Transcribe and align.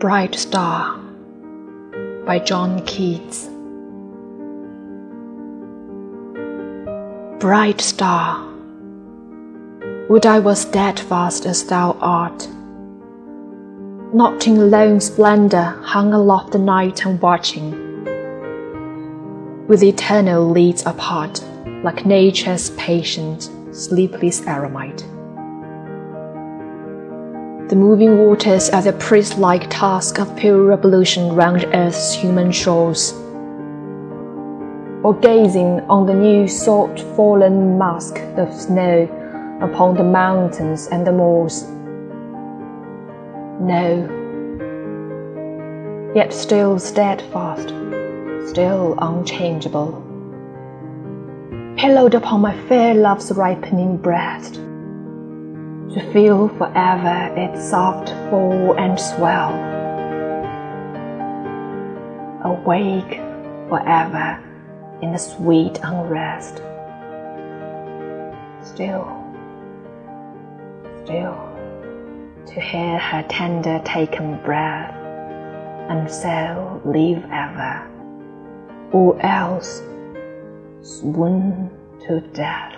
Bright 0.00 0.34
Star 0.34 0.98
by 2.24 2.38
John 2.38 2.82
Keats. 2.86 3.50
Bright 7.38 7.82
star, 7.82 8.50
would 10.08 10.24
I 10.24 10.38
were 10.38 10.54
steadfast 10.54 11.44
as 11.44 11.66
thou 11.66 11.98
art, 12.00 12.48
not 14.14 14.46
in 14.46 14.70
lone 14.70 15.00
splendor 15.00 15.78
hung 15.84 16.14
aloft 16.14 16.52
the 16.52 16.58
night 16.58 17.04
and 17.04 17.20
watching, 17.20 17.72
with 19.68 19.82
eternal 19.82 20.48
leads 20.48 20.86
apart, 20.86 21.44
like 21.84 22.06
nature's 22.06 22.70
patient, 22.70 23.50
sleepless 23.72 24.46
eremite. 24.46 25.04
The 27.70 27.76
moving 27.76 28.18
waters 28.18 28.68
are 28.70 28.82
the 28.82 28.92
priest-like 28.92 29.70
task 29.70 30.18
of 30.18 30.34
pure 30.34 30.64
revolution 30.64 31.36
round 31.36 31.64
earth's 31.72 32.12
human 32.12 32.50
shores. 32.50 33.12
Or 35.04 35.16
gazing 35.22 35.78
on 35.88 36.04
the 36.04 36.12
new 36.12 36.48
salt 36.48 36.98
fallen 37.14 37.78
mask 37.78 38.16
of 38.36 38.52
snow 38.52 39.04
upon 39.62 39.94
the 39.94 40.02
mountains 40.02 40.88
and 40.88 41.06
the 41.06 41.12
moors. 41.12 41.62
No, 43.60 44.10
yet 46.12 46.32
still 46.32 46.76
steadfast, 46.80 47.68
still 48.48 48.96
unchangeable. 48.98 49.92
Pillowed 51.76 52.14
upon 52.14 52.40
my 52.40 52.60
fair 52.66 52.94
love's 52.94 53.30
ripening 53.30 53.96
breast 53.96 54.60
to 55.94 56.12
feel 56.12 56.48
forever 56.50 57.34
its 57.36 57.68
soft 57.68 58.10
fall 58.30 58.78
and 58.78 58.98
swell. 58.98 59.50
Awake 62.44 63.20
forever 63.68 64.38
in 65.02 65.12
the 65.12 65.18
sweet 65.18 65.80
unrest. 65.82 66.62
Still, 68.62 69.16
still, 71.02 71.36
to 72.46 72.60
hear 72.60 72.98
her 72.98 73.24
tender 73.28 73.80
taken 73.84 74.40
breath, 74.44 74.94
and 75.88 76.08
so 76.08 76.80
live 76.84 77.24
ever, 77.32 77.88
or 78.92 79.20
else 79.22 79.82
swoon 80.82 81.68
to 82.06 82.20
death. 82.32 82.76